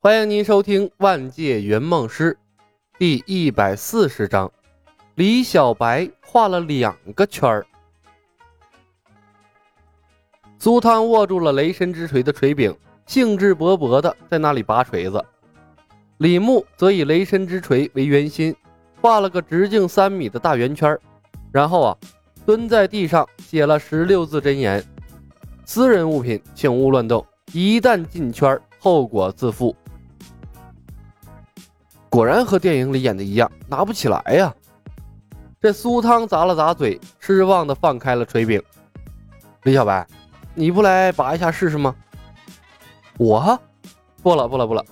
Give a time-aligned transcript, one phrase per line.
[0.00, 2.32] 欢迎您收听《万界圆梦师》
[3.00, 4.48] 第一百四十章。
[5.16, 7.66] 李小白画了两个圈儿。
[10.56, 12.72] 苏汤握住了雷神之锤的锤柄，
[13.06, 15.20] 兴致勃勃的在那里拔锤子。
[16.18, 18.54] 李牧则以雷神之锤为圆心，
[19.00, 20.96] 画了个直径三米的大圆圈
[21.50, 21.98] 然后啊，
[22.46, 24.80] 蹲在地上写了十六字真言
[25.66, 29.74] ：“私人物品，请勿乱动，一旦进圈，后果自负。”
[32.10, 34.54] 果然和电影里演的一样，拿不起来呀！
[35.60, 38.62] 这苏汤咂了咂嘴，失望的放开了锤柄。
[39.64, 40.06] 李小白，
[40.54, 41.94] 你不来拔一下试试吗？
[43.18, 43.58] 我，
[44.22, 44.84] 不了不了不了。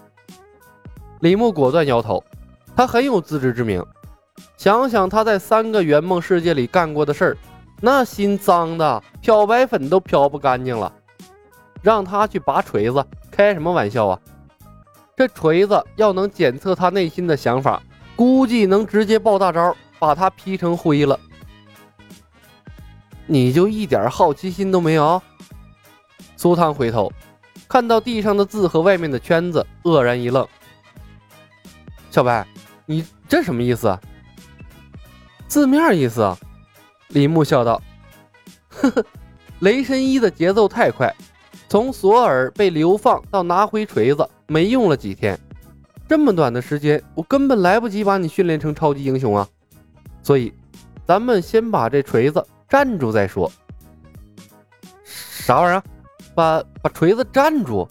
[1.21, 2.23] 李牧果断摇头，
[2.77, 3.83] 他很有自知之明。
[4.57, 7.37] 想想他在三个圆梦世界里干过的事儿，
[7.81, 10.93] 那心脏的漂白粉都漂不干净了。
[11.83, 14.21] 让他去拔锤子，开什么玩笑啊！
[15.17, 17.83] 这锤子要能检测他内心的想法，
[18.15, 21.19] 估计能直接爆大招，把他劈成灰了。
[23.25, 25.21] 你就一点好奇心都没有？
[26.37, 27.11] 苏汤回头
[27.67, 30.47] 看到地上的字和外面的圈子，愕然一愣。
[32.11, 32.47] 小白，
[32.85, 33.99] 你这什么意思？
[35.49, 36.37] 字面意思。
[37.09, 37.81] 李牧笑道
[38.69, 39.05] ：“呵呵，
[39.61, 41.15] 雷神一的节奏太快。”
[41.69, 45.39] 从索尔被流放到拿回锤子，没用了几天，
[46.09, 49.49] 这么短的时间，我根本来不及把你训练成超级英雄啊！
[50.23, 50.53] 所以，
[51.07, 53.51] 咱们先把这锤子站住再说。
[55.05, 55.83] 啥玩意儿？
[56.35, 57.89] 把把锤子站住？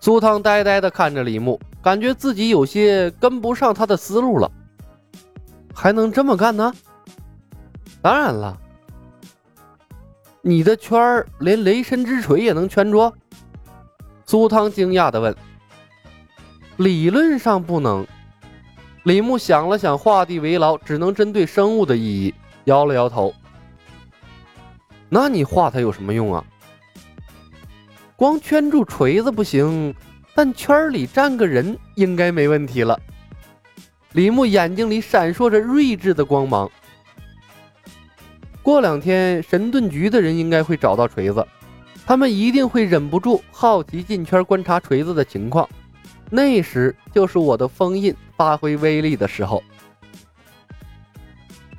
[0.00, 4.50] 苏汤呆呆地看着李牧，感觉自己有些跟不上他的思路了。
[5.72, 6.74] 还能这么干呢？
[8.00, 8.58] 当然了。
[10.44, 13.12] 你的圈儿连雷神之锤也能圈住？
[14.26, 15.34] 苏汤惊讶地问。
[16.78, 18.04] 理论上不能。
[19.04, 23.32] 李牧想了想，画地为牢只能针对生物的意义，摇了摇头。
[25.08, 26.44] 那你画它有什么用啊？
[28.16, 29.94] 光圈住锤子不行，
[30.34, 32.98] 但圈里站个人应该没问题了。
[34.12, 36.68] 李牧眼睛里闪烁着睿智的光芒。
[38.62, 41.44] 过两天，神盾局的人应该会找到锤子，
[42.06, 45.68] 他们一定会忍不住好奇进圈观察锤子的情况。
[46.30, 49.62] 那时就是我的封印发挥威力的时候。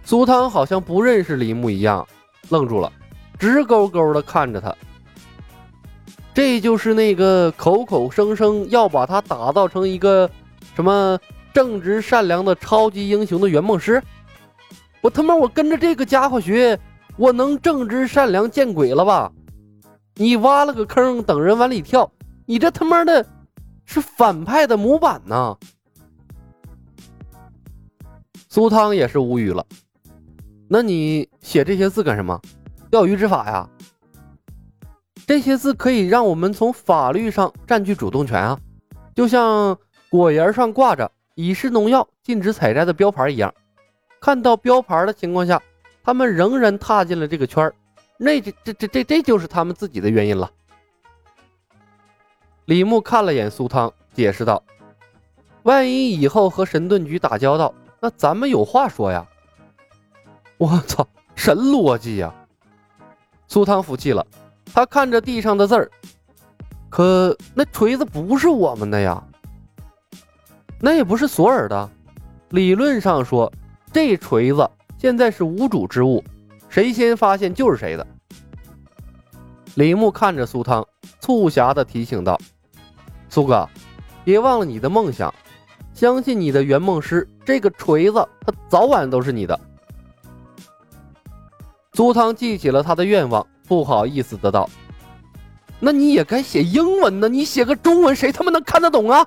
[0.04, 2.06] 苏汤好像不认识李牧一样，
[2.50, 2.92] 愣住了，
[3.40, 4.76] 直勾勾的看着他。
[6.34, 10.30] 这就是那个口口声声要把他打造成一个
[10.76, 11.18] 什么
[11.54, 14.04] 正直善良的超级英雄的圆梦师。
[15.03, 16.80] 我他妈，我跟着这个家伙学，
[17.18, 19.30] 我能正直善良见鬼了吧？
[20.16, 22.09] 你挖了个坑，等人往里跳，
[22.46, 23.25] 你这他妈的
[23.84, 25.58] 是反派的模板呢！
[28.47, 29.66] 苏汤也是无语了。
[30.69, 32.40] 那你写这些字干什么？
[32.90, 33.70] 钓鱼执法呀？
[35.28, 38.58] 这些字可以让我们从法律上占据主动权啊，
[39.14, 39.78] 就像
[40.09, 43.53] 果园上挂着已是农药禁止采摘的标牌一样。
[44.23, 45.61] 看到标牌的情况下，
[46.01, 47.75] 他们仍然踏进了这个圈儿，
[48.16, 50.50] 那这这这这这就是他们自己的原因了。
[52.63, 54.63] 李牧看了眼苏汤，解释道
[55.63, 59.28] ：“万一以后和神盾局打交道，那咱们有话说呀。
[60.57, 61.05] ”我操，
[61.35, 62.34] 神逻辑呀！
[63.50, 64.25] 苏汤服气了，
[64.73, 65.91] 他看着地上的字儿，
[66.90, 69.22] 可那锤子不是我们的呀，
[70.79, 71.90] 那也不是索尔的，
[72.51, 73.51] 理论上说。
[73.94, 74.68] 这锤子
[74.98, 76.24] 现在是无主之物，
[76.68, 78.06] 谁先发现就是谁的。
[79.76, 80.84] 李牧看着苏汤，
[81.20, 82.40] 促狭的提醒道
[83.30, 83.70] ：“苏哥，
[84.24, 85.32] 别忘了你的梦想，
[85.94, 89.59] 相信你的圆梦师，这个锤子它早晚都是你的。”
[91.94, 94.68] 苏汤记起了他的愿望，不好意思的道
[95.79, 99.23] ：“那你也该写英文呢，你写个中文，谁他妈能看得懂啊？”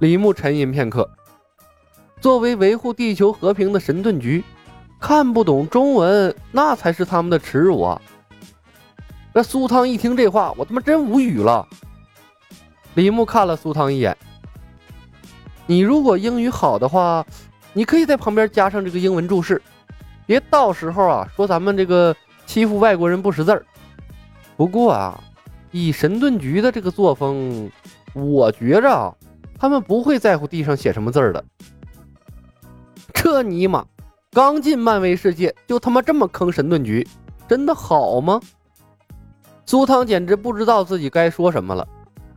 [0.00, 1.08] 李牧沉吟片刻。
[2.20, 4.42] 作为维护地球和平的神盾局，
[4.98, 8.00] 看不懂中文，那才是他们的耻辱啊！
[9.32, 11.64] 这苏汤一听这话，我他妈真无语了。
[12.94, 14.16] 李牧看了苏汤一眼
[15.66, 17.24] ：“你如果英语好的话，
[17.72, 19.62] 你可以在旁边加上这个英文注释，
[20.26, 22.16] 别到时候啊说咱们这个
[22.46, 23.64] 欺负外国人不识字儿。
[24.56, 25.22] 不过啊，
[25.70, 27.70] 以神盾局的这个作风，
[28.12, 29.14] 我觉着啊，
[29.56, 31.44] 他们不会在乎地上写什么字儿的。”
[33.12, 33.84] 这尼玛，
[34.32, 37.06] 刚进漫威世界就他妈这么坑神盾局，
[37.48, 38.40] 真的好吗？
[39.66, 41.86] 苏汤简直不知道自己该说什么了。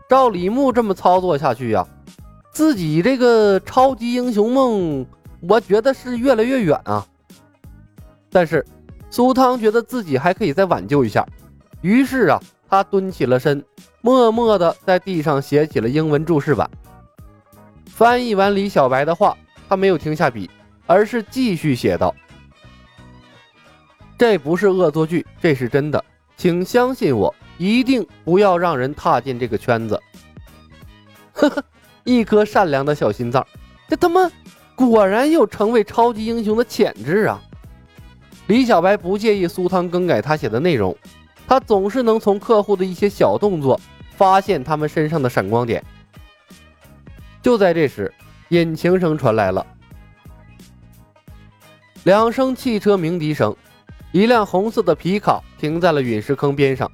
[0.10, 1.88] 照李牧这么操作下去呀，
[2.52, 5.06] 自己这个超级英雄梦，
[5.48, 7.06] 我觉得是越来越远啊。
[8.30, 8.66] 但是
[9.10, 11.26] 苏汤觉得自己还可以再挽救一下，
[11.82, 13.64] 于是啊，他蹲起了身，
[14.02, 16.70] 默默地在地上写起了英文注释版。
[17.86, 19.38] 翻译完李小白的话，
[19.70, 20.50] 他没有停下笔，
[20.86, 22.14] 而是继续写道
[24.18, 26.04] ：“这不是恶作剧，这是真的，
[26.38, 30.02] 请相信我。”一定不要让人踏进这个圈子。
[31.32, 31.64] 呵呵，
[32.04, 33.46] 一颗善良的小心脏，
[33.88, 34.32] 这他妈
[34.74, 37.40] 果然有成为超级英雄的潜质啊！
[38.48, 40.98] 李小白不介意苏汤更改他写的内容，
[41.48, 43.80] 他总是能从客户的一些小动作
[44.16, 45.84] 发现他们身上的闪光点。
[47.44, 48.12] 就在这时，
[48.50, 49.64] 引擎声传来了，
[52.04, 53.56] 两声汽车鸣笛声，
[54.12, 56.92] 一辆红色的皮卡停在了陨石坑边上。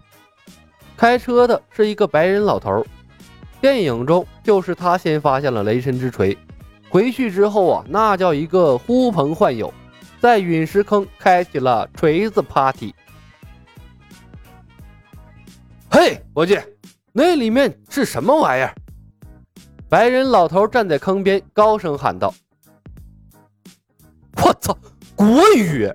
[0.98, 2.86] 开车的是一个白人老头，
[3.62, 6.38] 电影中就是他先发现了雷神之锤，
[6.90, 9.74] 回去之后啊，那叫一个呼朋唤友，
[10.20, 12.94] 在陨石坑开启了锤子 party。
[15.90, 16.60] 嘿，伙计，
[17.14, 18.76] 那里面是什么玩意儿？
[19.88, 22.34] 白人老头站在坑边，高声喊道
[24.44, 24.78] ：“我操，
[25.18, 25.92] 国语！”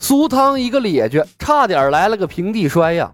[0.00, 3.12] 苏汤一个咧蹶，差点来了个平地摔呀！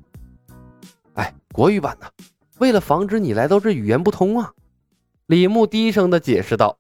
[1.15, 2.11] 哎，国语版的，
[2.59, 4.51] 为了防止你来到这语言不通啊，
[5.27, 6.79] 李牧低声的解释道。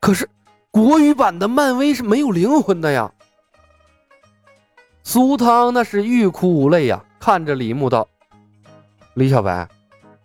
[0.00, 0.26] 可是，
[0.70, 3.12] 国语版的漫威是没有灵魂的呀！
[5.02, 8.08] 苏汤那是欲哭无泪呀，看着李牧道
[9.12, 9.68] ：“李小白，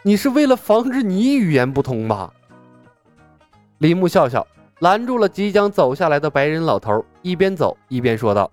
[0.03, 2.33] 你是为了防止你语言不通吧？”
[3.79, 4.47] 李牧笑笑。
[4.79, 8.49] 拦住了即将走下来的白人老头，一边走一边说道：“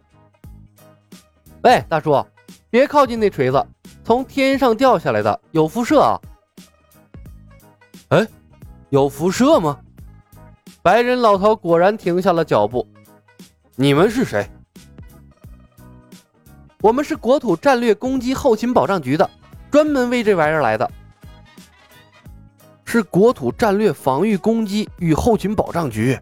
[1.62, 2.24] 喂，大叔，
[2.68, 3.64] 别靠近那锤子，
[4.04, 6.20] 从天上掉下来的，有辐射啊
[8.10, 8.26] ！”“哎，
[8.90, 9.78] 有辐射吗？”
[10.82, 12.86] 白人老头果然停下了脚步。
[13.76, 14.48] “你们是谁
[16.82, 19.28] ？”“我们是国土战略攻击后勤保障局的，
[19.70, 20.90] 专门为这玩意儿来的。”
[22.86, 26.18] 是国土战略防御攻击与后勤保障局。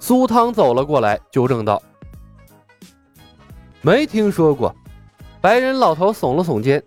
[0.00, 1.80] 苏汤走了过来，纠正道
[3.82, 4.74] ：“没听说过。”
[5.40, 6.82] 白人老头耸了耸肩：“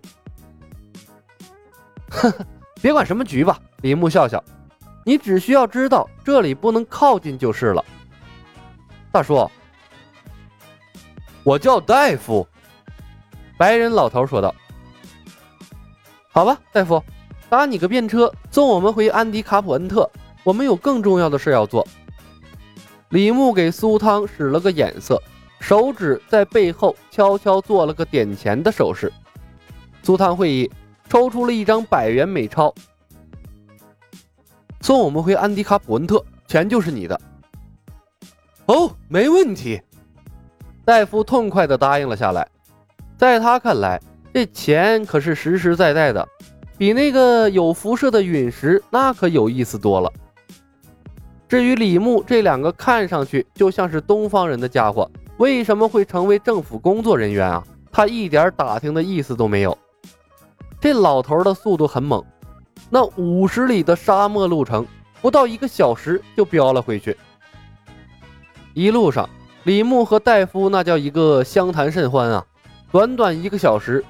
[2.09, 2.45] 呵呵，
[2.81, 4.43] 别管什么局吧。”李牧笑笑
[5.05, 7.85] ：“你只需要知道这里不能靠近就是了。”
[9.13, 9.49] 大叔，
[11.43, 12.45] 我叫大夫。”
[13.57, 14.53] 白人老头说道。
[16.33, 17.01] “好吧，大夫。”
[17.55, 20.11] 打你个便车，送我们回安迪卡普恩特。
[20.43, 21.87] 我们有更重要的事要做。
[23.11, 25.17] 李牧给苏汤使了个眼色，
[25.61, 29.09] 手指在背后悄悄做了个点钱的手势。
[30.03, 30.69] 苏汤会意，
[31.07, 32.75] 抽出了一张百元美钞，
[34.81, 37.17] 送我们回安迪卡普恩特，钱就是你的。
[38.65, 39.81] 哦，没问题。
[40.83, 42.45] 戴夫痛快地答应了下来。
[43.17, 43.97] 在他看来，
[44.33, 46.27] 这钱可是实实在在的。
[46.77, 50.11] 比那个有辐射的陨石那可有意思多了。
[51.47, 57.63] 至于李牧这两个看上去就像是东方人的家伙，为什么会成为政府工作人员啊？
[57.91, 59.77] 他一点打听的意思都没有。
[60.81, 62.21] 这老头的速度很猛，
[62.89, 64.85] 那五十里的沙漠路程
[65.21, 67.15] 不到一个小时就飙了回去。
[68.73, 69.29] 一路上，
[69.63, 72.45] 李牧和戴夫那叫一个相谈甚欢啊，
[72.91, 74.03] 短短一个小时。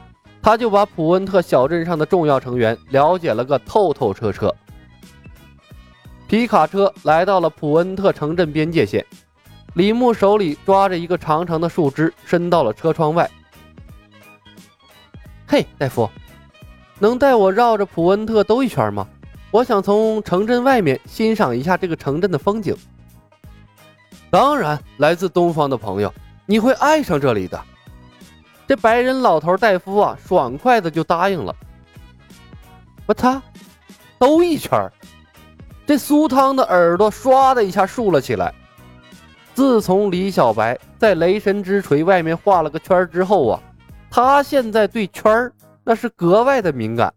[0.45, 4.53] 他就把普恩特小镇上的重要成员了解了个透透彻彻。
[6.27, 9.03] 皮卡车来到了普恩特城镇边界线，
[9.73, 13.27] 李牧手里抓着一个长长的树枝，伸到了车窗外。
[15.47, 16.07] 嘿，大夫，
[16.99, 19.07] 能带我绕着普恩特兜一圈吗？
[19.49, 22.77] 我想从城镇外面欣赏一下这个城镇的风景。
[24.29, 26.13] 当然，来自东方的朋友，
[26.45, 27.59] 你会爱上这里的。
[28.67, 31.55] 这白人老头戴夫啊，爽快的就答应了。
[33.05, 33.41] 我操，
[34.17, 34.91] 兜一圈
[35.85, 38.53] 这苏汤的耳朵唰的一下竖了起来。
[39.53, 43.61] 自从李小白在雷神之锤外面画了个圈之后啊，
[44.09, 45.51] 他现在对圈
[45.83, 47.13] 那是格外的敏感。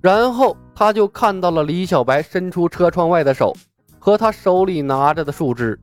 [0.00, 3.54] 然后他就看到了李小白伸出车窗外的手，
[3.98, 5.78] 和他手里拿着的树枝。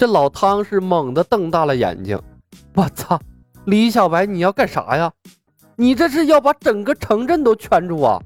[0.00, 2.18] 这老汤是猛地瞪大了眼睛，
[2.74, 3.20] 我操！
[3.66, 5.12] 李小白，你要干啥呀？
[5.76, 8.18] 你这是要把整个城镇都圈住啊！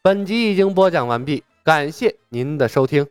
[0.00, 3.06] 本集已经播讲完毕，感谢您的收听。